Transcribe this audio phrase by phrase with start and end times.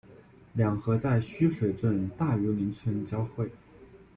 [0.53, 3.51] 两河在须水镇大榆林村交汇。